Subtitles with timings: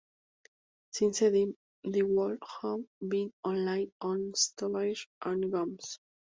[0.89, 4.95] Since then, the two have been the only ones to air
[5.27, 5.99] any games.